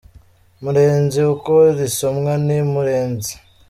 Murenzi, 0.63 1.19
uko 1.33 1.53
risomwa 1.79 2.33
ni 2.45 2.57
Mureenzî. 2.71 3.35